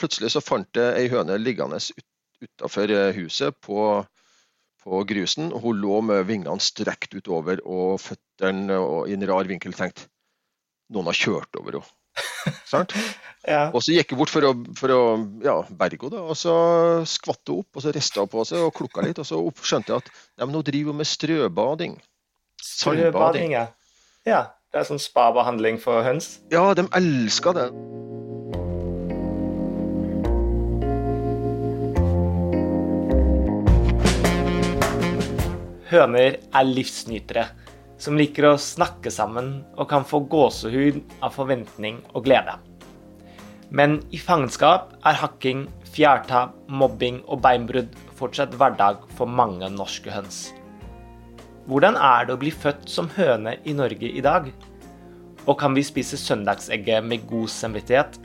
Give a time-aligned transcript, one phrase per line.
[0.00, 1.78] Plutselig så fant jeg ei høne liggende
[2.42, 3.78] utafor huset på,
[4.82, 5.52] på, grusen.
[5.52, 9.76] Hun lå med vingene strekt utover og føttene i en rar vinkel.
[9.76, 10.08] tenkte
[10.92, 11.86] noen har kjørt over henne.
[13.54, 13.62] ja.
[13.72, 15.00] Og så gikk hun bort for å, for å
[15.44, 16.56] ja, berge henne, og så
[17.08, 19.22] skvatt hun opp, og så rista hun på seg og klukka litt.
[19.22, 21.96] Og så skjønte jeg at ja, hun driver med strøbading.
[22.64, 23.68] Strøbading, ja.
[24.28, 24.44] ja.
[24.74, 26.40] Det er sånn spabehandling for høns?
[26.50, 27.68] Ja, de elsker det.
[35.90, 37.48] Høner er livsnytere
[38.00, 42.56] som liker å snakke sammen og kan få gåsehud av forventning og glede.
[43.74, 50.46] Men i fangenskap er hakking, fjærtap, mobbing og beinbrudd fortsatt hverdag for mange norske høns.
[51.68, 54.50] Hvordan er det å bli født som høne i Norge i dag?
[55.44, 58.16] Og kan vi spise søndagsegget med god samvittighet?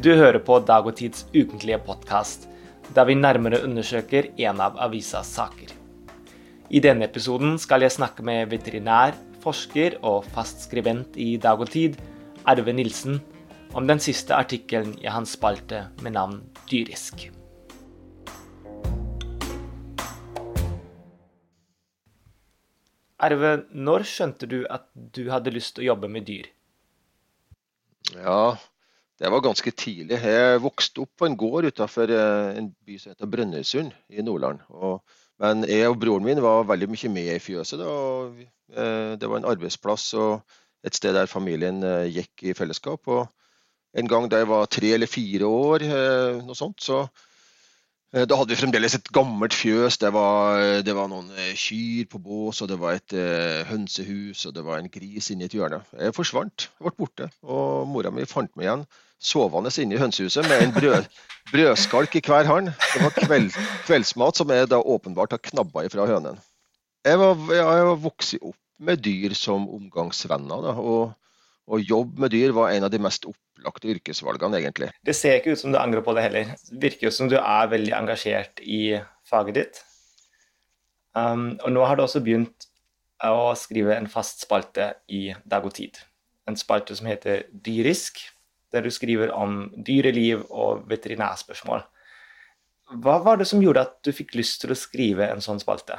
[0.00, 2.48] Du hører på Dag og Tids ukentlige podkast,
[2.96, 5.83] der vi nærmere undersøker en av avisas saker.
[6.74, 11.94] I denne episoden skal jeg snakke med veterinær, forsker og fastskribent i Dag og Tid,
[12.50, 13.20] Arve Nilsen,
[13.78, 17.28] om den siste artikkelen i hans spalte med navn Dyrisk.
[23.22, 26.50] Arve, når skjønte du at du hadde lyst til å jobbe med dyr?
[28.18, 28.56] Ja,
[29.22, 30.18] det var ganske tidlig.
[30.26, 34.66] Jeg vokste opp på en gård utenfor eh, en by som heter Brønnøysund i Nordland.
[34.74, 35.04] og
[35.42, 37.80] men jeg og broren min var veldig mye med i fjøset.
[37.80, 38.46] Da.
[38.74, 40.40] Eh, det var en arbeidsplass og
[40.84, 43.08] et sted der familien eh, gikk i fellesskap.
[43.10, 43.26] Og
[43.98, 47.06] en gang da jeg var tre eller fire år, eh, noe sånt, så
[48.14, 49.96] da hadde vi fremdeles et gammelt fjøs.
[49.98, 53.10] Det var, det var noen kyr på bås, og det var et
[53.66, 55.80] hønsehus og det var en gris inni et hjørne.
[55.98, 57.26] Jeg forsvant, jeg ble borte.
[57.42, 58.84] Og mora mi fant meg igjen
[59.24, 61.06] sovende inne i hønsehuset med en brød,
[61.52, 62.72] brødskalk i hver hånd.
[62.92, 63.54] Det var kveld,
[63.86, 66.40] kveldsmat som jeg da åpenbart har knabba ifra hønen.
[67.04, 70.68] Jeg var, jeg vokst opp med dyr som omgangsvenner.
[70.68, 71.14] Da, og,
[71.68, 74.90] og jobb med dyr var en av de mest opplagte yrkesvalgene, egentlig.
[75.04, 76.54] Det ser ikke ut som du angrer på det heller.
[76.70, 78.98] Det virker jo som du er veldig engasjert i
[79.28, 79.82] faget ditt.
[81.14, 82.66] Um, og nå har du også begynt
[83.24, 86.00] å skrive en fast spalte i Dag og Tid.
[86.50, 88.20] En spalte som heter Dyrisk
[88.74, 91.84] der du skriver om dyreliv og veterinærspørsmål.
[93.04, 95.96] Hva var det som gjorde at du fikk lyst til å skrive en sånn spalte?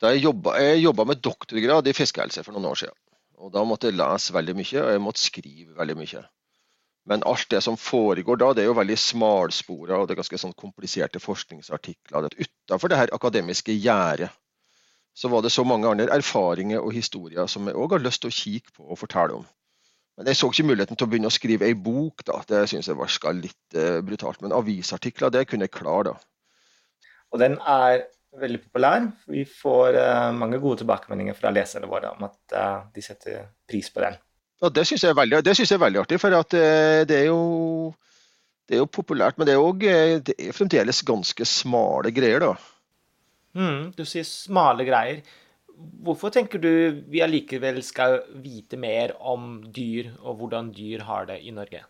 [0.00, 2.96] Da jeg jobba med doktorgrad i fiskehelse for noen år siden.
[3.36, 6.22] Og Da måtte jeg lese veldig mye, og jeg måtte skrive veldig mye.
[7.06, 10.40] Men alt det som foregår da, det er jo veldig smalspora og det er ganske
[10.42, 12.26] sånn kompliserte forskningsartikler.
[12.34, 14.32] Utenfor det her akademiske gjerdet
[15.16, 18.32] så var det så mange andre erfaringer og historier som jeg òg har lyst til
[18.32, 19.46] å kikke på og fortelle om.
[20.16, 22.40] Men jeg så ikke muligheten til å begynne å skrive ei bok, da.
[22.48, 24.40] Det syns jeg var litt uh, brutalt.
[24.40, 27.10] Men avisartikler, det kunne jeg klare, da.
[27.34, 28.06] Og den er
[28.40, 29.10] veldig populær.
[29.28, 33.92] Vi får uh, mange gode tilbakemeldinger fra leserne våre om at uh, de setter pris
[33.92, 34.16] på den.
[34.64, 35.12] Ja, Det syns jeg, jeg,
[35.76, 36.54] er veldig artig, for at,
[37.10, 37.92] det, er jo,
[38.64, 39.36] det er jo populært.
[39.36, 42.54] Men det er, også, det er fremdeles ganske smale greier, da.
[43.56, 45.20] Mm, du sier smale greier.
[45.76, 51.42] Hvorfor tenker du vi allikevel skal vite mer om dyr, og hvordan dyr har det
[51.44, 51.82] i Norge?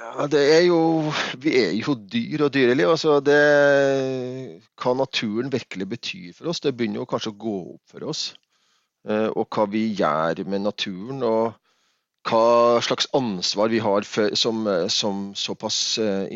[0.00, 1.12] Ja, det er jo
[1.42, 2.92] Vi er jo dyr og dyreliv.
[2.94, 3.40] Altså det,
[4.80, 8.22] hva naturen virkelig betyr for oss, det begynner jo kanskje å gå opp for oss.
[9.08, 11.52] Eh, og hva vi gjør med naturen, og
[12.28, 16.26] hva slags ansvar vi har for, som, som såpass eh,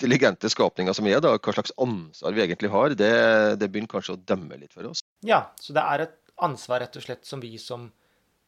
[0.00, 3.12] intelligente skapninger som er, da, hva slags ansvar vi egentlig har, det,
[3.60, 5.02] det, begynner kanskje å dømme litt for oss.
[5.26, 7.90] Ja, så det er et ansvar rett og slett som vi som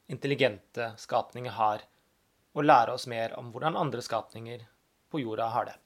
[0.08, 1.84] intelligente skapninger har,
[2.56, 4.64] å lære oss mer om hvordan andre skapninger
[5.12, 5.76] på jorda har det.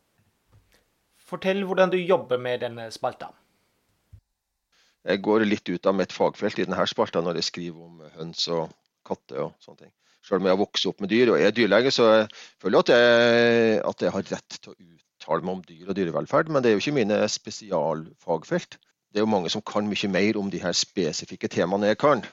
[1.26, 3.32] Fortell hvordan du jobber med denne spalta.
[5.06, 8.46] Jeg går litt ut av mitt fagfelt i denne spalta når jeg skriver om høns
[8.54, 8.70] og
[9.06, 9.94] katter og sånne ting.
[10.26, 12.30] Selv om jeg har vokst opp med dyr og er dyrlege, så jeg
[12.62, 15.90] føler jeg at jeg, at jeg har rett til å ut uttale meg om dyr
[15.90, 18.78] og dyrevelferd, men det er jo ikke mine spesialfagfelt.
[19.10, 22.24] Det er jo mange som kan mye mer om de her spesifikke temaene jeg kan.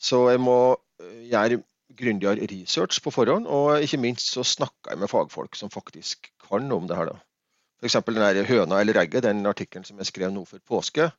[0.00, 1.62] Så jeg må eh, gjøre
[1.94, 6.72] grundigere research på forhånd, og ikke minst så snakker jeg med fagfolk som faktisk kan
[6.72, 7.12] om det her.
[7.12, 7.18] da.
[7.82, 8.00] F.eks.
[8.06, 11.10] den der høna eller egget, den artikkelen som jeg skrev nå før påske.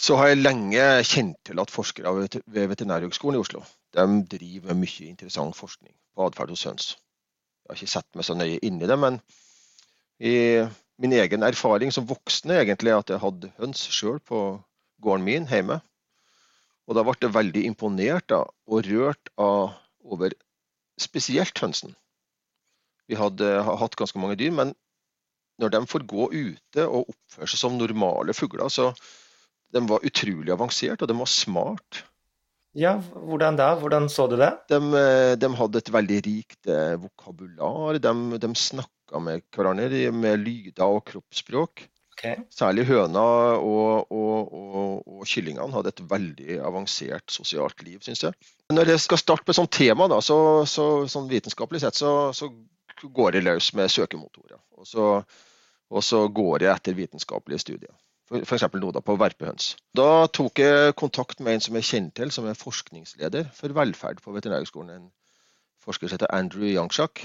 [0.00, 2.14] Så har jeg lenge kjent til at forskere
[2.46, 3.60] ved Veterinærhøgskolen i Oslo
[3.92, 6.90] de driver med mye interessant forskning på atferd hos høns.
[7.64, 9.18] Jeg har ikke sett meg så nøye inn i det, men
[10.20, 10.34] i
[11.00, 14.60] min egen erfaring som voksen egentlig at jeg hadde høns sjøl på
[15.00, 15.80] gården min hjemme.
[16.88, 19.72] Og da ble jeg veldig imponert da, og rørt av,
[20.04, 20.34] over
[21.00, 21.94] spesielt hønsen.
[23.08, 24.74] Vi hadde hatt ganske mange dyr, men
[25.60, 28.90] når de får gå ute og oppføre seg som normale fugler, så
[29.74, 32.04] de var utrolig avansert, og de var smart.
[32.76, 33.72] Ja, hvordan da?
[33.78, 34.50] Hvordan så du det?
[34.70, 37.98] De, eh, de hadde et veldig rikt eh, vokabular.
[37.98, 41.88] De, de snakka med hverandre med lyder og kroppsspråk.
[42.20, 42.42] Okay.
[42.52, 43.20] Særlig høna
[43.64, 48.36] og, og, og, og, kyllingene hadde et veldig avansert sosialt liv, syns jeg.
[48.74, 50.36] Når jeg skal starte med sånt tema, da, så,
[50.68, 52.50] så, sånn vitenskapelig sett, så, så,
[53.00, 54.60] går jeg løs med søkemotorer.
[54.76, 55.06] Og så,
[55.88, 57.94] og så går jeg etter vitenskapelige studier.
[58.30, 58.68] F.eks.
[58.76, 59.72] nå da på verpehøns.
[59.96, 64.20] Da tok jeg kontakt med en som jeg kjenner til, som er forskningsleder for velferd
[64.22, 64.92] på Veterinærhøgskolen.
[64.92, 65.08] En
[65.82, 67.24] forsker som heter Andrew Youngshak.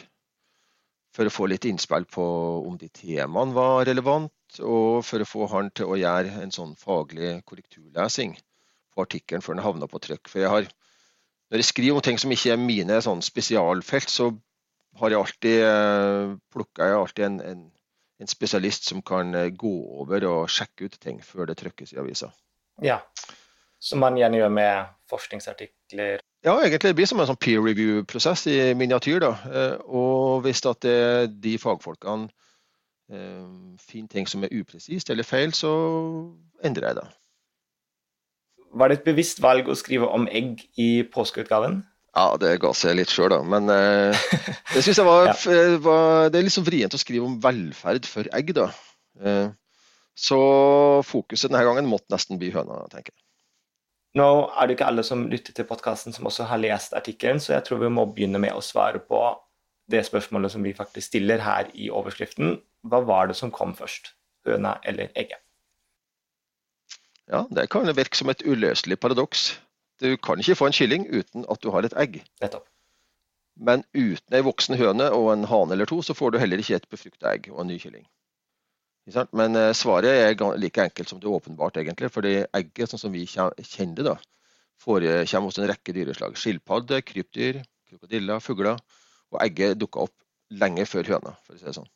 [1.16, 2.24] For å få litt innspill på
[2.68, 6.74] om de temaene var relevant, og for å få han til å gjøre en sånn
[6.80, 8.36] faglig korrekturlesing
[8.96, 10.28] på artikkelen før den havna på trykk.
[10.32, 10.68] For jeg har,
[11.52, 14.34] når jeg skriver om ting som ikke er mine sånn spesialfelt, så
[15.00, 16.92] har jeg alltid eh, plukka
[17.28, 17.64] en, en,
[18.20, 22.00] en, spesialist som kan eh, gå over og sjekke ut ting før det trykkes i
[22.04, 22.32] avisa.
[22.84, 23.02] Ja,
[23.80, 26.24] Som man gjerne gjør med forskningsartikler?
[26.46, 29.20] Ja, egentlig det blir som en sånn peer review-prosess i miniatyr.
[29.24, 29.32] da.
[29.50, 30.98] Eh, og hvis at det,
[31.42, 32.30] de fagfolkene
[33.14, 35.72] Ehm, finner ting som er upresist eller feil, så
[36.66, 37.10] endrer jeg det.
[38.76, 41.84] Var det et bevisst valg å skrive om egg i påskeutgaven?
[42.16, 43.42] Ja, det ga seg litt sjøl, da.
[43.46, 44.26] Men eh,
[44.74, 45.36] det synes jeg var, ja.
[45.52, 48.72] Eh, var, Det er litt sånn vrient å skrive om velferd for egg, da.
[49.22, 49.54] Eh,
[50.16, 50.40] så
[51.06, 53.25] fokuset denne gangen måtte nesten bli høna, tenker jeg.
[54.16, 57.58] Nå er det ikke alle som lytter til podkasten som også har lest artikkelen, så
[57.58, 59.20] jeg tror vi må begynne med å svare på
[59.92, 62.56] det spørsmålet som vi faktisk stiller her i overskriften.
[62.88, 64.14] Hva var det som kom først,
[64.48, 65.42] høna eller egget?
[67.28, 69.60] Ja, Det kan virke som et uløselig paradoks.
[70.00, 72.22] Du kan ikke få en kylling uten at du har et egg.
[72.42, 72.68] Nettopp.
[73.56, 76.76] Men uten ei voksen høne og en hane eller to, så får du heller ikke
[76.76, 78.06] et befrukta egg og en ny kylling.
[79.38, 82.10] Men eh, svaret er like enkelt som det er åpenbart, egentlig.
[82.12, 84.16] fordi egget, sånn som vi kjenner det,
[84.81, 86.38] forekommer hos en rekke dyreslag.
[86.40, 88.80] Skilpadde, krypdyr, krokodiller, fugler
[89.34, 90.16] og egget dukka opp
[90.50, 91.90] lenge før høna, for å si det sånn.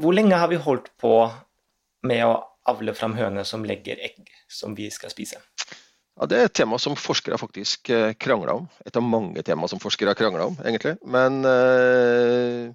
[0.00, 1.14] Hvor lenge har vi holdt på
[2.08, 2.38] med å
[2.70, 5.40] avle fram høner som legger egg som vi skal spise?
[6.20, 8.68] Ja, Det er et tema som forskere faktisk eh, krangler om.
[8.84, 10.96] Et av mange tema som forskere krangler om, egentlig.
[11.04, 12.72] Men eh,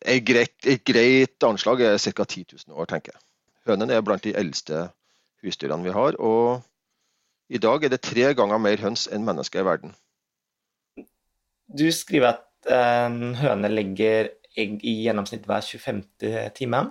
[0.00, 2.24] et, greit, et greit anslag er ca.
[2.24, 3.22] 10 000 år, tenker jeg.
[3.68, 4.88] Hønene er blant de eldste
[5.44, 6.18] husdyrene vi har.
[6.20, 6.62] Og
[7.48, 9.94] i dag er det tre ganger mer høns enn mennesker i verden.
[11.68, 16.04] Du skriver at en høne legger egg i gjennomsnitt hver 25.
[16.56, 16.84] time.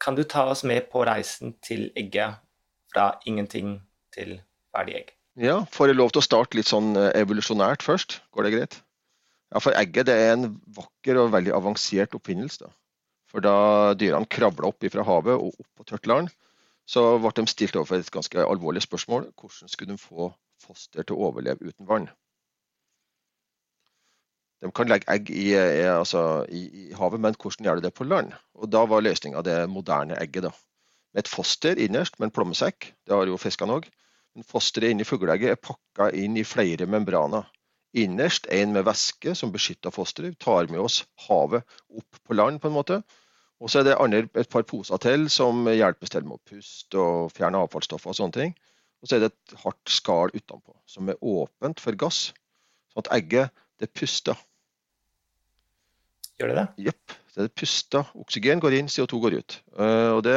[0.00, 2.40] Kan du ta oss med på reisen til egget
[2.92, 3.78] fra ingenting
[4.14, 4.38] til
[4.74, 5.10] ferdig egg?
[5.40, 8.18] Ja, får jeg lov til å starte litt sånn eh, evolusjonært først?
[8.34, 8.80] Går det greit?
[9.50, 12.68] Ja, for egget er en vakker og veldig avansert oppfinnelse.
[12.68, 12.70] Da.
[13.30, 13.56] For da
[13.98, 16.30] dyrene kravla opp fra havet og opp på tørt land,
[16.90, 19.28] så ble de stilt overfor et ganske alvorlig spørsmål.
[19.38, 20.32] Hvordan skulle de få
[20.62, 22.08] foster til å overleve uten vann?
[24.60, 27.94] De kan legge egg i, i, altså, i, i, havet, men hvordan gjør de det
[27.96, 28.34] på land?
[28.60, 30.50] Og Da var løsninga det moderne egget.
[30.50, 30.52] da.
[31.14, 33.88] Med et foster innerst med en plommesekk, det har jo fiskene òg.
[34.36, 37.48] Men fosteret inni fugleegget er pakka inn i flere membraner.
[37.98, 40.38] Innerst en med væske som beskytter fosteret.
[40.38, 43.00] Tar med oss havet opp på land, på en måte.
[43.60, 47.00] Og så er det andre, et par poser til som hjelpes til med å puste
[47.00, 48.54] og fjerne avfallsstoffer og sånne ting.
[49.00, 52.30] Og så er det et hardt skall utenpå som er åpent for gass,
[52.92, 54.38] sånn at egget det puster.
[56.40, 56.66] Gjør det det?
[56.88, 57.16] Jepp.
[57.34, 58.04] Det er pusta.
[58.20, 59.56] Oksygen går inn, CO2 går ut.
[59.76, 60.36] Uh, og det,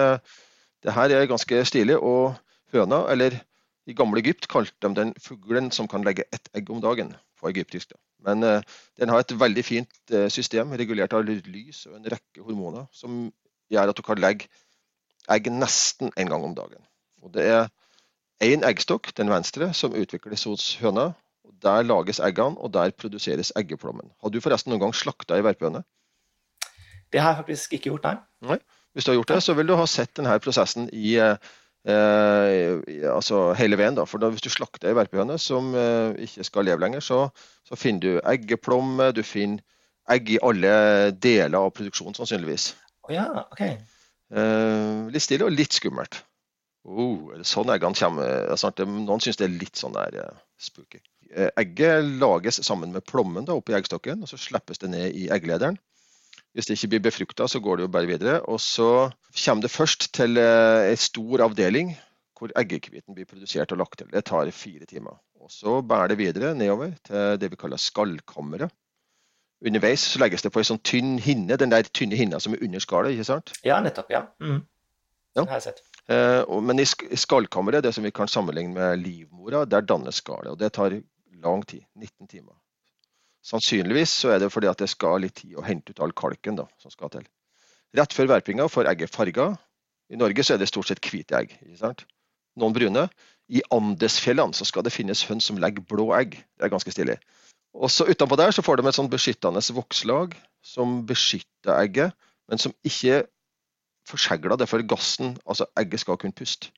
[0.84, 1.96] det, her er ganske stilig.
[1.98, 2.36] Og
[2.76, 3.38] høna, eller
[3.88, 7.50] i gamle Egypt kalte de den fuglen som kan legge ett egg om dagen på
[7.52, 7.92] egyptisk.
[7.92, 8.00] Da.
[8.24, 8.62] Men uh,
[9.00, 13.28] den har et veldig fint uh, system, regulert av lys og en rekke hormoner, som
[13.74, 14.48] gjør at du kan legge
[15.32, 16.84] egg nesten en gang om dagen.
[17.24, 17.68] Og det er
[18.44, 21.14] én eggstokk, den venstre, som utvikles hos høna.
[21.64, 24.12] Der lages eggene, og der produseres eggeplommen.
[24.22, 25.84] Har du forresten noen gang slakta ei verpehøne?
[27.14, 28.16] Det har jeg faktisk ikke gjort, nei.
[28.50, 28.60] nei.
[28.94, 31.38] Hvis du har gjort det, så vil du ha sett denne prosessen i, eh,
[31.86, 33.98] altså hele veien.
[33.98, 34.06] Da.
[34.08, 37.20] For da, hvis du slakter ei verpehøne som eh, ikke skal leve lenger, så,
[37.68, 39.64] så, finner du eggeplomme, du finner
[40.12, 42.74] egg i alle deler av produksjonen, sannsynligvis.
[43.08, 43.66] Oh, ja, ok.
[44.34, 46.24] Eh, litt stille og litt skummelt.
[46.84, 48.56] Oh, er det sånn eggene kommer?
[48.60, 48.82] Sant?
[48.84, 51.00] noen syns det er litt sånn der uh, spooky.
[51.32, 55.30] Eh, egget lages sammen med plommen da, oppi eggstokken, og så slippes det ned i
[55.34, 55.80] egglederen.
[56.54, 58.42] Hvis det ikke blir befrukta, så går det jo bare videre.
[58.46, 59.10] Og så
[59.46, 61.96] kommer det først til ei eh, stor avdeling
[62.38, 64.10] hvor eggehviten blir produsert og lagt til.
[64.12, 65.18] Det tar fire timer.
[65.42, 68.72] Og Så bærer det videre nedover til det vi kaller skallkammeret.
[69.66, 72.64] underveis så legges det på ei sånn tynn hinne, den der tynne hinna som er
[72.64, 73.12] under skallet.
[73.12, 73.54] ikke sant?
[73.64, 74.12] Ja, nettopp.
[74.12, 74.26] Ja.
[74.42, 74.62] Mm.
[75.36, 75.42] Ja.
[75.42, 75.82] Det har jeg sett.
[76.12, 80.52] Eh, men i i skallkammeret, det som vi kan sammenligne med livmora, der dannes skallet.
[80.52, 81.02] Og det tar
[81.44, 81.82] lang tid.
[81.96, 82.54] 19 timer.
[83.44, 86.58] Sannsynligvis så er det fordi at det skal litt tid å hente ut all kalken
[86.62, 87.26] da, som skal til.
[87.94, 89.58] Rett før verpinga får egget farger.
[90.10, 91.52] I Norge så er det stort sett hvite egg.
[91.62, 92.06] ikke sant?
[92.60, 93.08] Noen brune.
[93.52, 96.38] I Andesfjellene så skal det finnes høns som legger blå egg.
[96.40, 97.18] Det er ganske stilig.
[97.74, 102.14] Og så Utenpå der så får de et sånn beskyttende vokslag som beskytter egget,
[102.48, 103.24] men som ikke
[104.08, 105.36] forsegler det for gassen.
[105.46, 106.72] Altså egget skal kunne puste.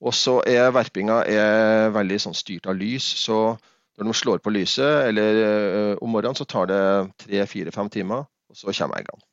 [0.00, 3.58] Og så er verpinga er veldig sånn styrt av lys, så
[4.00, 6.80] når de slår på lyset eller ø, om morgenen, så tar det
[7.20, 9.26] tre-fire-fem timer, og så kommer eggene.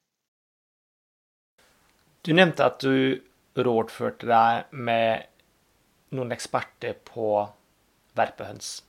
[2.27, 5.23] Du nevnte at du rådførte deg med
[6.17, 7.47] noen eksperter på
[8.17, 8.81] verpehøns.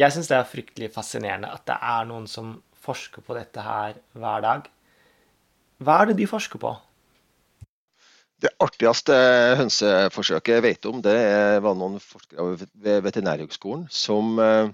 [0.00, 3.98] Jeg syns det er fryktelig fascinerende at det er noen som forsker på dette her
[4.16, 4.70] hver dag.
[5.84, 6.72] Hva er det de forsker på?
[8.40, 9.16] Det artigste
[9.60, 11.16] hønseforsøket jeg vet om, det
[11.60, 14.70] var noen forskere ved Veterinærhøgskolen som, eh,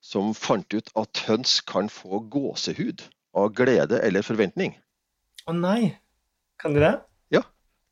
[0.00, 3.04] som fant ut at høns kan få gåsehud
[3.36, 4.72] av glede eller forventning.
[5.48, 5.98] Å nei,
[6.60, 6.94] kan de det?
[7.34, 7.44] Ja,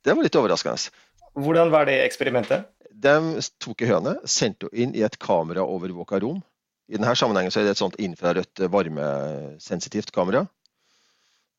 [0.04, 0.90] Det var litt overraskende.
[1.36, 2.64] Hvordan var det eksperimentet?
[2.88, 6.40] De tok ei høne, sendte henne inn i et kameraovervåka rom.
[6.88, 10.46] I denne sammenhengen så er det et sånt infrarødt varmesensitivt kamera.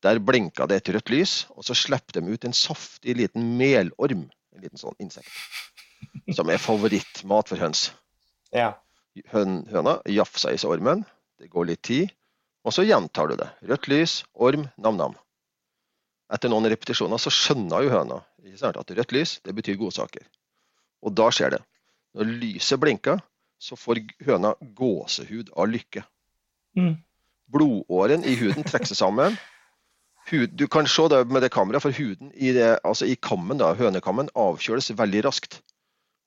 [0.04, 4.28] Der blinka det et rødt lys, og så slapp de ut en saftig liten melorm.
[4.54, 5.30] En liten sånn insekt.
[6.34, 7.88] Som er favorittmat for høns.
[8.54, 8.76] Ja.
[9.32, 11.02] Høn, høna jafsa i seg ormen,
[11.42, 12.12] det går litt tid,
[12.62, 13.48] og så gjentar du det.
[13.66, 15.16] Rødt lys, orm, nam-nam.
[16.30, 18.22] Etter noen repetisjoner så skjønner jo høna
[18.68, 20.24] at rødt lys det betyr godsaker.
[21.04, 21.60] Og da skjer det.
[22.16, 23.20] Når lyset blinker,
[23.58, 26.04] så får høna gåsehud av lykke.
[26.78, 26.96] Mm.
[27.50, 29.36] Blodåren i huden trekker seg sammen.
[30.28, 33.60] Hud, du kan se det med det kameraet, for huden i, det, altså i kammen,
[33.60, 35.60] da, hønekammen avkjøles veldig raskt.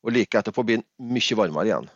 [0.02, 1.90] Og like etterpå blir den mye varmere igjen.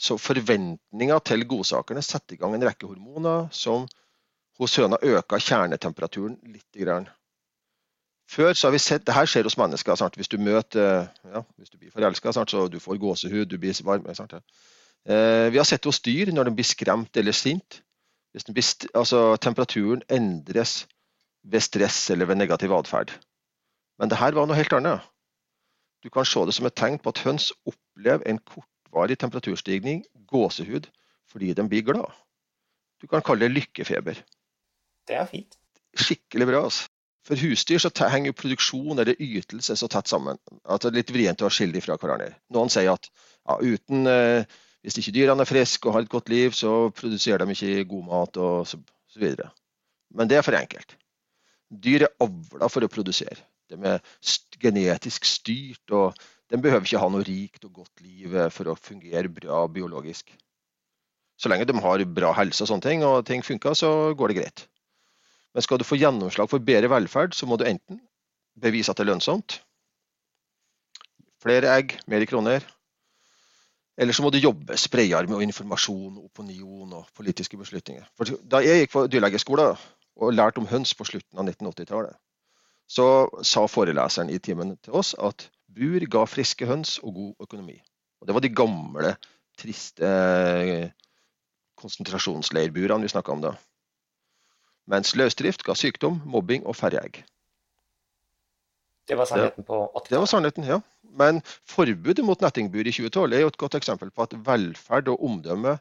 [0.00, 3.84] Så forventninga til godsakerne setter i gang en rekke hormoner som
[4.58, 7.12] hos høna øker kjernetemperaturen litt.
[8.30, 9.98] Før så har vi sett, det her skjer hos mennesker.
[9.98, 10.16] Sant?
[10.16, 14.06] Hvis du møter, ja, hvis du blir forelska, så du får gåsehud, du blir varm.
[14.14, 14.38] Sant?
[15.04, 17.82] Eh, vi har sett det hos dyr når de blir skremt eller sint.
[18.32, 20.86] Hvis blir, altså, temperaturen endres
[21.44, 23.12] ved stress eller ved negativ atferd.
[23.98, 25.04] Men det her var noe helt annet.
[26.04, 30.88] Du kan se det som et tegn på at høns opplever en kortvarig temperaturstigning, gåsehud,
[31.30, 32.10] fordi de blir glad.
[33.00, 34.20] Du kan kalle det lykkefeber.
[35.08, 35.56] Det er fint.
[35.96, 36.64] Skikkelig bra.
[36.64, 36.88] altså.
[37.24, 41.12] For husdyr så henger jo produksjon eller ytelse så tett sammen at det er litt
[41.14, 42.34] vrient å skille dem fra hverandre.
[42.52, 44.44] Noen sier at ja, uten, eh,
[44.84, 48.04] hvis ikke dyrene er friske og har et godt liv, så produserer de ikke god
[48.10, 49.48] mat og så, så videre.
[50.12, 50.98] Men det er for enkelt.
[51.82, 53.40] Dyr er avla for å produsere.
[53.70, 54.00] De er
[54.60, 56.14] genetisk styrt, og
[56.52, 60.30] de behøver ikke ha noe rikt og godt liv eh, for å fungere bra biologisk.
[61.40, 64.38] Så lenge de har bra helse og sånne ting, og ting funker, så går det
[64.38, 64.66] greit.
[65.54, 68.00] Men skal du få gjennomslag for bedre velferd, så må du enten
[68.60, 69.58] bevise at det er lønnsomt,
[71.42, 72.64] flere egg, mer i kroner,
[73.94, 78.06] eller så må du jobbe bredere med informasjon, opinion og politiske beslutninger.
[78.18, 79.78] For da jeg gikk på dyrlegeskolen
[80.16, 82.16] og lærte om høns på slutten av 1980-tallet,
[82.86, 83.06] så
[83.42, 87.78] sa foreleseren i timen til oss at bur ga friske høns og god økonomi.
[88.20, 89.14] Og Det var de gamle,
[89.58, 90.90] triste eh,
[91.80, 93.54] konsentrasjonsleirburene vi snakka om da.
[94.90, 97.22] Mens løsdrift ga sykdom, mobbing og færre egg.
[99.08, 100.28] Det var sannheten på Det var 80-tallet.
[100.28, 100.80] sannheten, ja.
[101.02, 105.24] Men forbudet mot nettingbur i 2012 er jo et godt eksempel på at velferd og
[105.24, 105.76] omdømme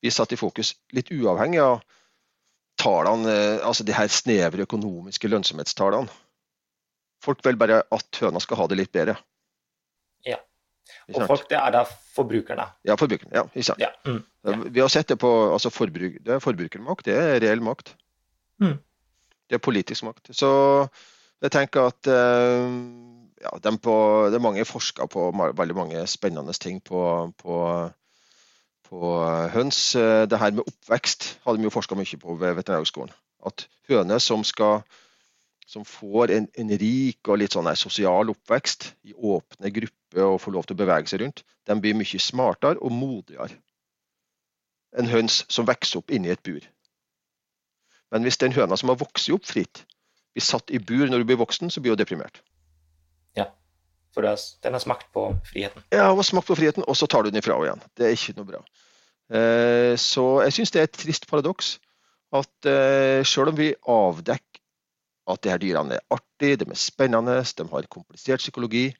[0.00, 1.80] blir satt i fokus litt uavhengig av
[2.78, 6.10] tallene, eh, altså de her snevre økonomiske lønnsomhetstallene.
[7.24, 9.16] Folk vil bare at høna skal ha det litt bedre.
[10.26, 10.38] Ja.
[11.14, 12.68] Og folk, det er da forbrukerne.
[12.86, 13.32] Ja, forbrukerne.
[13.34, 13.82] Ja, ikke sant.
[13.82, 13.90] Ja.
[14.06, 14.20] Mm.
[14.46, 14.56] Ja.
[14.68, 17.94] Vi har sett det på altså forbruk, det er forbrukermakt, det er reell makt.
[18.62, 18.76] Mm.
[19.48, 20.30] Det er politisk makt.
[20.36, 20.50] Så
[21.42, 22.78] jeg tenker at eh,
[23.42, 23.94] ja, dem på,
[24.30, 27.00] det er mange forsker på veldig mange spennende ting på,
[27.40, 27.58] på,
[28.88, 29.12] på
[29.54, 29.94] høns.
[29.96, 33.12] Eh, Det her med oppvekst har de forska mye på ved Veterinærhøgskolen.
[33.46, 34.82] At høner som skal
[35.68, 40.54] som får en, en rik og litt sånn sosial oppvekst i åpne grupper og får
[40.54, 43.58] lov til å bevege seg rundt, de blir mye smartere og modigere
[44.96, 46.64] enn høns som vokser opp inni et bur.
[48.08, 49.82] Men hvis den høna som har vokst opp fritt,
[50.32, 52.40] blir satt i bur når du blir voksen, så blir hun deprimert.
[54.18, 55.84] For det er- den har smakt på friheten.
[55.94, 57.82] Ja, hun har smakt på friheten, og så tar du den ifra henne igjen.
[57.94, 58.62] Det er ikke noe bra.
[59.30, 61.78] Eh, så jeg syns det er et trist paradoks
[62.34, 64.58] at sjøl selv om vi avdekker
[65.28, 68.94] at de her dyrene er artige, de er spennende, de har komplisert psykologi,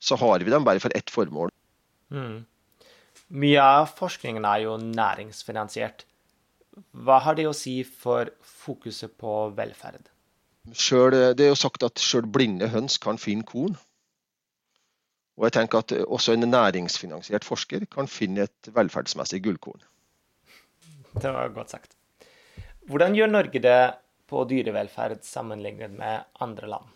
[0.00, 1.50] så har vi dem bare for ett formål.
[2.10, 2.44] Mm.
[3.30, 6.04] Mye av forskningen er jo næringsfinansiert.
[6.96, 10.08] Hva har det å si for fokuset på velferd?
[10.72, 13.76] Selv, det er jo sagt at sjøl blinde høns kan finne korn.
[15.40, 19.80] Og jeg tenker at også en næringsfinansiert forsker kan finne et velferdsmessig gullkorn.
[21.16, 21.96] Det var godt sagt.
[22.90, 23.78] Hvordan gjør Norge det
[24.28, 26.90] på dyrevelferd sammenlignet med andre land?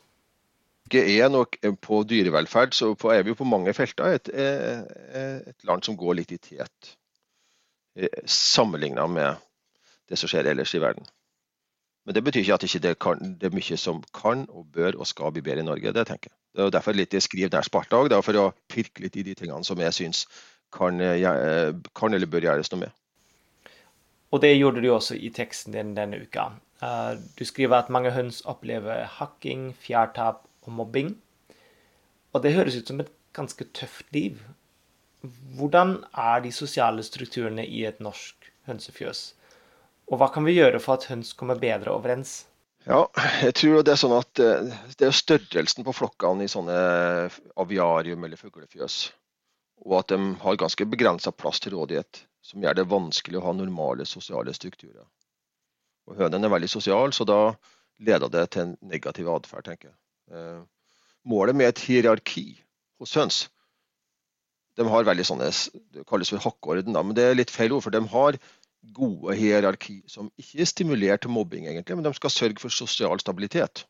[0.85, 5.83] Norge er nok på dyrevelferd, så er vi jo på mange felter et, et land
[5.83, 6.97] som går litt i tet.
[8.27, 9.37] sammenligna med
[10.11, 11.07] det som skjer ellers i verden.
[12.05, 14.99] Men det betyr ikke at ikke det, kan, det, er mye som kan og bør
[15.01, 15.93] og skal bli bedre i Norge.
[15.97, 16.37] Det tenker jeg.
[16.55, 19.35] Det er derfor litt jeg skriver der Sparta òg, for å pirke litt i de
[19.39, 20.27] tingene som jeg syns
[20.75, 23.01] kan, eh, kan, eller bør gjøres noe med.
[24.35, 26.51] Og det gjorde du også i teksten din denne uka.
[26.83, 31.15] Eh, du skriver at mange høns opplever hakking, fjærtap og mobbing.
[32.35, 34.43] Og det høres ut som et ganske tøft liv.
[35.57, 39.33] Hvordan er de sosiale strukturene i et norsk hønsefjøs?
[40.11, 42.45] Og hva kan vi gjøre for at høns kommer bedre overens?
[42.85, 43.07] Ja,
[43.41, 46.75] jeg tror det er sånn at eh, det er størrelsen på flokkene i sånne
[47.61, 48.99] aviarium eller fuglefjøs,
[49.87, 53.55] og at de har ganske begrensa plass til rådighet, som gjør det vanskelig å ha
[53.57, 55.07] normale sosiale strukturer.
[56.05, 57.41] Og Hønen er veldig sosial, så da
[58.05, 59.99] leder det til en negativ atferd, tenker jeg.
[60.37, 60.61] Eh,
[61.25, 62.51] målet med et hierarki
[63.01, 63.47] hos høns
[64.79, 65.51] de har veldig sånne,
[65.95, 67.85] Det kalles for hakkorden, men det er litt feil ord.
[67.87, 68.39] For de har
[68.95, 73.87] gode hierarki som ikke stimulerer til mobbing, egentlig, men de skal sørge for sosial stabilitet.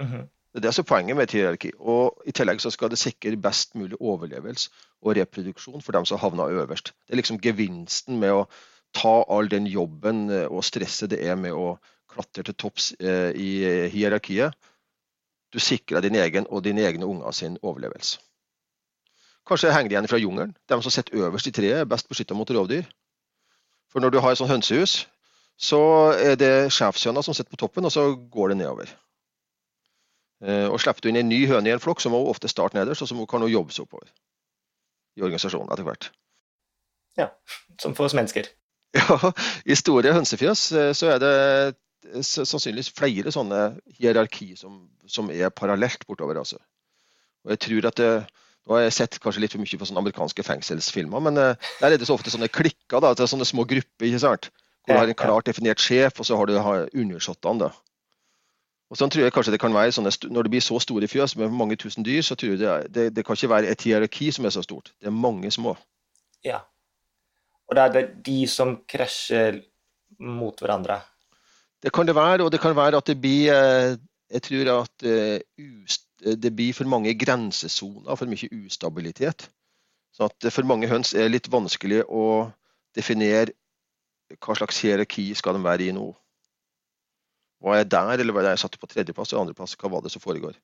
[0.00, 0.26] Mm -hmm.
[0.52, 1.70] Det er det som er poenget med et hierarki.
[1.78, 4.70] Og I tillegg så skal det sikre best mulig overlevelse
[5.02, 6.94] og reproduksjon for dem som havner øverst.
[7.06, 8.46] Det er liksom gevinsten med å
[8.94, 13.30] ta all den jobben eh, og stresset det er med å klatre til topps eh,
[13.36, 14.54] i hierarkiet.
[15.52, 18.18] Du sikrer din egen og dine egne unger sin overlevelse.
[19.48, 20.56] Kanskje henger det igjen fra jungelen.
[20.68, 22.84] De som sitter øverst i treet, er best beskytta mot rovdyr.
[23.88, 25.00] For når du har et sånt hønsehus,
[25.58, 25.80] så
[26.14, 28.92] er det sjefshøna som sitter på toppen, og så går det nedover.
[30.44, 32.50] Eh, og Slipper du inn en ny høne i en flokk, så må hun ofte
[32.50, 34.10] starte nederst, og så kan hun jobbe seg oppover
[35.18, 36.10] i organisasjonen etter hvert.
[37.18, 37.32] Ja,
[37.82, 38.50] som for oss mennesker.
[38.96, 39.32] Ja,
[39.68, 41.32] i store hønsefjøs eh, så er det
[42.24, 43.58] sannsynligvis flere sånne
[43.98, 46.38] hierarki som, som er parallelt bortover.
[46.40, 46.56] Altså.
[47.44, 48.12] Og jeg tror at det,
[48.68, 51.94] nå har jeg sett kanskje litt for mye på sånne amerikanske fengselsfilmer, men uh, der
[51.94, 54.08] er det så ofte sånne klikker, da, til sånne små grupper.
[54.08, 54.50] ikke sant?
[54.84, 57.70] Hvor du har en klart definert sjef, og så har du undersåttene.
[58.88, 61.36] Og sånn tror jeg kanskje det kan være sånne, Når det blir så store fjøs
[61.36, 64.30] med mange tusen dyr, så tror jeg det, det, det kan ikke være et hierarki
[64.32, 64.92] som er så stort.
[65.00, 65.76] Det er mange små.
[66.44, 66.62] Ja.
[67.68, 69.60] Og da er det de som krasjer
[70.24, 71.02] mot hverandre?
[71.84, 73.96] Det kan det være, og det kan være at det blir eh,
[74.28, 75.40] Jeg tror at uh,
[76.18, 79.48] det blir for mange grensesoner, for mye ustabilitet.
[80.12, 82.48] Så at for mange høns er det litt vanskelig å
[82.96, 83.54] definere
[84.42, 86.08] hva slags hierarki skal de være i nå.
[87.62, 89.76] Hva er der, eller hva er det jeg satt på tredjeplass og andreplass?
[89.78, 90.58] Hva var det som foregår?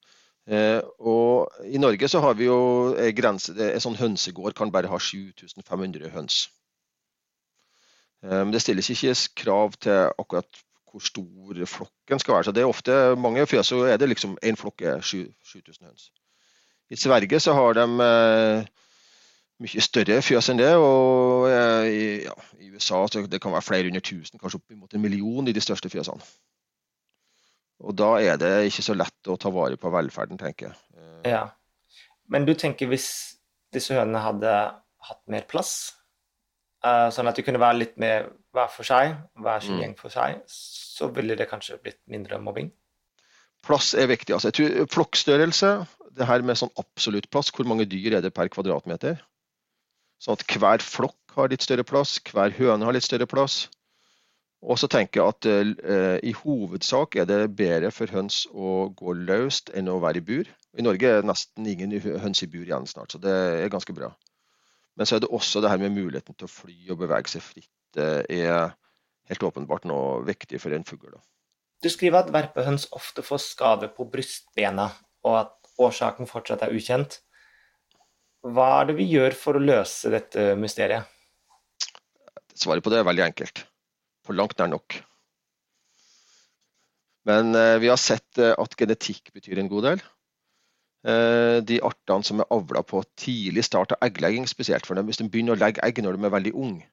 [0.45, 2.59] Eh, og I Norge så har vi jo
[3.01, 6.45] en grense, en sånn hønsegård kan bare ha 7500 høns.
[8.23, 10.63] Eh, men det stilles ikke krav til akkurat
[10.95, 12.45] hvor stor flokken skal være.
[12.45, 16.11] Så det er ofte mange fjøs så er det liksom én flokk er 7000 høns.
[16.91, 18.67] I Sverige så har de eh,
[19.65, 20.71] mye større fjøs enn det.
[20.79, 24.95] Og eh, i, ja, i, USA så det kan være flere under tusen, kanskje oppimot
[24.95, 26.23] en million i de største fjøsene.
[27.85, 30.79] Og da er det ikke så lett å ta vare på velferden, tenker jeg.
[30.95, 31.49] Eh, ja.
[32.31, 33.09] Men du tenker hvis
[33.75, 34.55] disse hønene hadde
[35.09, 35.75] hatt mer plass,
[36.85, 39.81] sånn at de kunne være litt mer hver for seg, hver sin mm.
[39.83, 40.41] gjeng for seg,
[40.95, 42.71] så ville det kanskje blitt mindre mobbing?
[43.65, 44.35] Plass er viktig.
[44.35, 45.71] altså jeg tror Flokkstørrelse,
[46.15, 49.23] det her med sånn absolutt plass, hvor mange dyr er det per kvadratmeter?
[50.23, 53.65] Sånn at hver flokk har litt større plass, hver høne har litt større plass.
[54.65, 59.17] Og så tenker jeg at eh, i hovedsak er det bedre for høns å gå
[59.27, 60.53] løst enn å være i bur.
[60.79, 64.15] I Norge er nesten ingen høns i bur igjen snart, så det er ganske bra.
[64.97, 67.45] Men så er det også det her med muligheten til å fly og bevege seg
[67.45, 68.73] fritt er
[69.31, 71.15] helt åpenbart noe viktig for en fugl.
[71.85, 74.89] Du skriver at verpehøns ofte får skade på brystbena,
[75.25, 77.19] og at årsaken fortsatt er ukjent.
[78.45, 81.09] Hva er det vi gjør for å løse dette mysteriet?
[82.55, 83.65] Svaret på det er veldig enkelt.
[84.25, 85.01] På langt nær nok.
[87.29, 90.05] Men eh, vi har sett eh, at genetikk betyr en god del.
[91.09, 95.21] Eh, de artene som er avla på tidlig start av egglegging spesielt, for dem, hvis
[95.21, 96.87] de begynner å legge egg når de er veldig unge,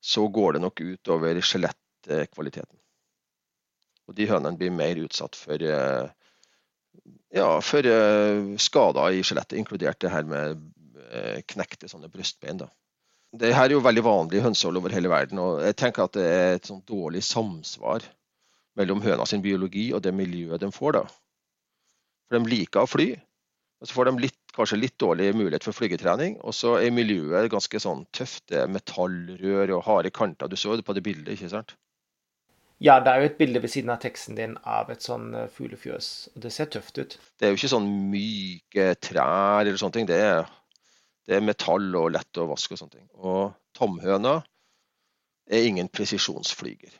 [0.00, 2.76] så går det nok ut over skjelettkvaliteten.
[4.08, 6.10] Og de hønene blir mer utsatt for, eh,
[7.36, 10.58] ja, for eh, skader i skjelettet, inkludert det her med
[11.12, 12.58] eh, knekte sånne brystbein.
[12.64, 12.70] Da.
[13.30, 16.16] Det her er jo veldig vanlig i hønsehold over hele verden, og jeg tenker at
[16.16, 18.08] det er et sånn dårlig samsvar
[18.78, 20.98] mellom høna sin biologi og det miljøet de får.
[20.98, 21.04] da.
[22.26, 23.12] For De liker å fly,
[23.78, 26.38] og så får de litt, kanskje litt dårlig mulighet for flygetrening.
[26.46, 28.44] Og så er miljøet ganske sånn tøft.
[28.52, 30.50] Det er metallrør og harde kanter.
[30.50, 31.74] Du så det på det bildet, ikke sant?
[32.80, 35.50] Ja, det er jo et bilde ved siden av teksten din av et sånn eh,
[35.52, 36.06] fuglefjøs.
[36.32, 37.18] Og det ser tøft ut.
[37.36, 40.08] Det er jo ikke sånn myke trær eller sånne ting.
[40.08, 40.48] Det er,
[41.28, 43.06] det er metall og lett å vaske og sånne ting.
[43.20, 44.38] Og tomhøna
[45.50, 46.96] er ingen presisjonsflyger.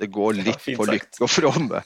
[0.00, 1.84] Det går litt ja, på lykke og fromme.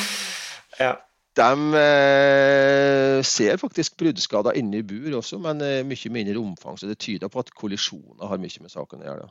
[0.84, 0.94] ja.
[1.38, 6.76] De eh, ser faktisk bruddskader inne i bur også, men eh, mye mindre omfang.
[6.76, 9.30] Så det tyder på at kollisjoner har mye med saken å gjøre.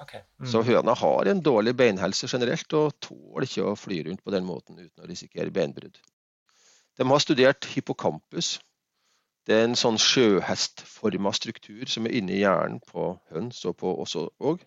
[0.00, 0.22] Okay.
[0.40, 0.48] Mm.
[0.48, 4.48] Så høna har en dårlig beinhelse generelt, og tåler ikke å fly rundt på den
[4.48, 6.00] måten uten å risikere beinbrudd.
[6.96, 8.56] De har studert hippocampus.
[9.46, 14.16] Det er en sånn sjøhestforma struktur som er inni hjernen på høns og på oss
[14.16, 14.62] òg.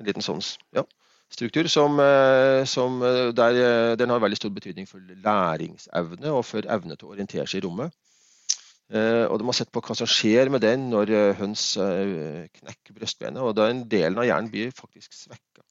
[0.00, 0.42] En liten sånn
[0.74, 0.82] ja,
[1.32, 6.44] struktur som, eh, som eh, der, eh, den har veldig stor betydning for læringsevne og
[6.44, 7.94] for evne til å orientere seg i rommet.
[8.94, 11.08] Og De har sett på hva som skjer med den når
[11.38, 13.40] høns knekker brystbenet.
[13.40, 15.64] og Den delen av hjernen blir faktisk svekka.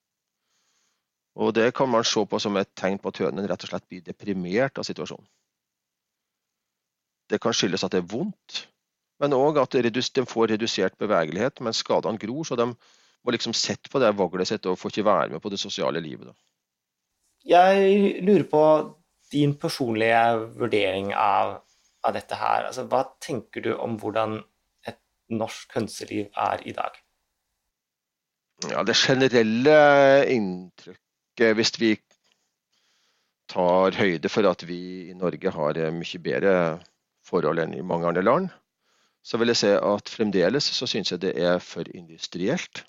[1.37, 3.87] Og Det kan man se på som et tegn på at hønen rett og slett
[3.87, 5.29] blir deprimert av situasjonen.
[7.29, 8.67] Det kan skyldes at det er vondt,
[9.21, 12.43] men òg at de får redusert bevegelighet mens skadene gror.
[12.43, 12.73] så de
[13.23, 16.01] må liksom sitte på det vaglet sitt og får ikke være med på det sosiale
[16.03, 16.31] livet.
[16.31, 16.35] Da.
[17.43, 18.63] Jeg lurer på
[19.33, 20.23] din personlige
[20.59, 21.57] vurdering av,
[22.03, 22.69] av dette her.
[22.69, 24.37] Altså, hva tenker du om hvordan
[24.87, 24.99] et
[25.33, 26.99] norsk hønseliv er i dag?
[28.71, 29.77] Ja, Det generelle
[30.31, 31.93] inntrykket, hvis vi
[33.51, 36.53] tar høyde for at vi i Norge har mye bedre
[37.27, 38.49] forhold enn i mange andre land,
[39.23, 42.83] så vil jeg si at fremdeles så syns jeg det er for industrielt.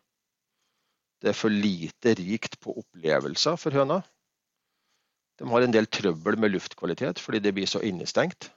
[1.25, 4.03] Det er for lite rikt på opplevelser for høna.
[5.41, 8.51] De har en del trøbbel med luftkvalitet fordi det blir så innestengt.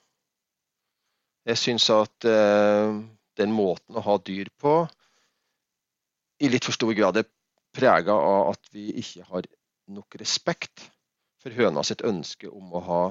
[1.48, 2.98] Jeg syns at eh,
[3.40, 4.82] den måten å ha dyr på
[6.44, 7.30] i litt for stor grad er
[7.78, 9.48] prega av at vi ikke har
[9.96, 10.90] nok respekt
[11.42, 13.02] for høna sitt ønske om å ha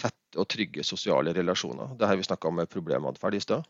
[0.00, 1.94] tette og trygge sosiale relasjoner.
[1.94, 3.68] Det her vi snakka om med problematferd i stad.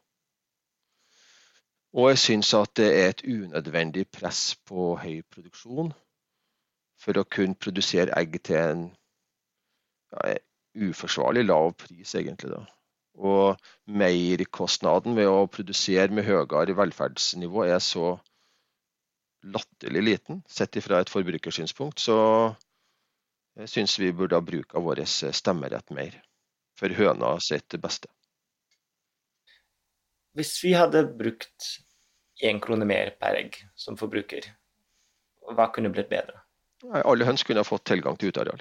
[1.94, 5.92] Og jeg syns at det er et unødvendig press på høy produksjon
[7.04, 8.82] for å kunne produsere egg til en
[10.14, 10.34] ja,
[10.88, 12.50] uforsvarlig lav pris, egentlig.
[12.50, 12.64] da.
[13.14, 18.16] Og meierkostnaden ved å produsere med høyere velferdsnivå er så
[19.44, 22.02] latterlig liten, sett fra et forbrukersynspunkt.
[22.02, 22.16] Så
[23.60, 26.18] jeg syns vi burde ha bruk av vår stemmerett mer,
[26.74, 28.10] for høna sitt beste.
[30.34, 31.83] Hvis vi hadde brukt
[32.42, 34.46] én krone mer per egg som forbruker,
[35.54, 36.40] hva kunne blitt bedre?
[37.04, 38.60] Alle høns kunne ha fått tilgang til uteareal.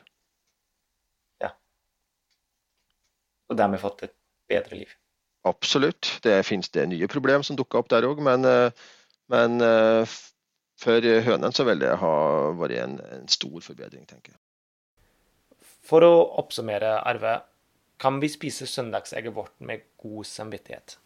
[1.43, 1.51] Ja.
[3.49, 4.15] Og dermed fått et
[4.51, 4.93] bedre liv?
[5.47, 6.19] Absolutt.
[6.23, 8.71] Det finnes det nye problem som dukker opp der òg, men, eh,
[9.33, 10.15] men, eh,
[10.79, 12.15] for hønene så vil det ha
[12.59, 14.39] vært en, en stor forbedring, tenker jeg.
[15.83, 17.41] For å oppsummere, Arve.
[17.99, 20.97] Kan vi spise søndagsegget vårt med god samvittighet?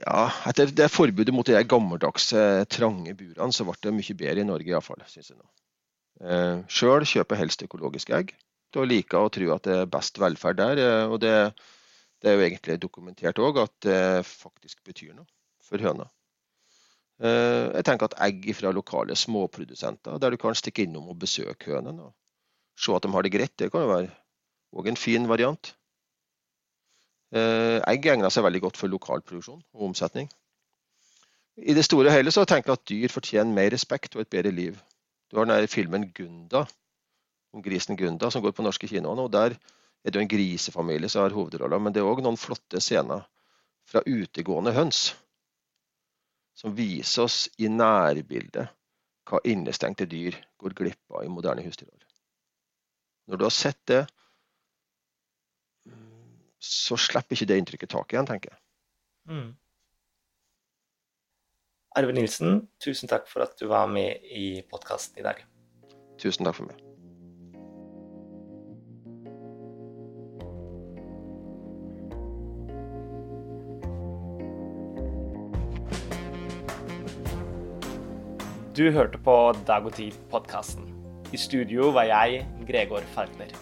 [0.00, 4.48] Ja, etter det forbudet mot de gammeldagse, trange burene, så ble det mye bedre i
[4.48, 5.46] Norge iallfall, syns jeg nå.
[6.24, 8.34] Eh, Sjøl kjøper helst økologiske egg.
[8.74, 10.82] Da liker å tro at det er best velferd der.
[10.82, 11.34] Eh, og det,
[12.22, 15.28] det er jo egentlig dokumentert òg at det faktisk betyr noe
[15.64, 16.08] for høna.
[17.22, 21.76] Eh, jeg tenker at egg fra lokale småprodusenter, der du kan stikke innom og besøke
[21.76, 22.14] hønene og
[22.80, 24.12] se at de har det greit, det kan jo være
[24.74, 25.74] òg en fin variant.
[27.34, 30.28] Eh, egg egner seg veldig godt for lokalproduksjon og omsetning.
[31.58, 34.30] I det store og hele så tenker jeg at dyr fortjener mer respekt og et
[34.30, 34.78] bedre liv.
[35.30, 36.66] Du har den filmen 'Gunda',
[37.54, 39.28] om grisen Gunda, som går på norske kinoer nå.
[39.28, 39.54] Der
[40.04, 43.26] er det jo en grisefamilie som har hovedrolla, men det er òg noen flotte scener
[43.86, 45.14] fra utegående høns
[46.54, 48.70] som viser oss i nærbildet
[49.28, 52.04] hva innestengte dyr går glipp av i moderne husdyrhold.
[53.26, 54.04] Når du har sett det,
[56.64, 58.60] så slipper ikke det inntrykket tak igjen, tenker jeg.
[59.28, 59.52] Mm.
[61.94, 65.44] Arve Nilsen, tusen takk for at du var med i podkasten i dag.
[66.18, 66.80] Tusen takk for meg.
[78.74, 79.36] Du hørte på
[79.68, 80.88] Dag og Tid-podkasten.
[81.30, 83.54] I studio var jeg, Gregor Falkner.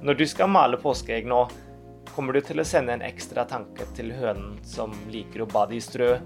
[0.00, 1.42] Når du skal male påskeegg nå,
[2.14, 5.80] kommer du til å sende en ekstra tanke til hønen som liker å bade i
[5.82, 6.18] strø,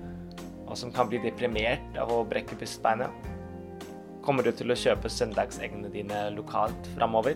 [0.69, 3.09] og som kan bli deprimert av å brekke pustebeinet?
[4.25, 7.35] Kommer du til å kjøpe søndagseggene dine lokalt framover?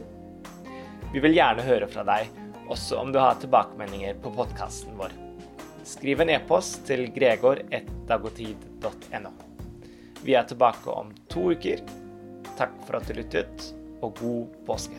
[1.14, 2.28] Vi vil gjerne høre fra deg,
[2.68, 5.12] også om du har tilbakemeldinger på podkasten vår.
[5.88, 9.32] Skriv en e-post til gregor1dagotid.no.
[10.22, 11.78] Vi er tilbake om to uker.
[12.60, 14.98] Takk for at du lyttet, og god påske.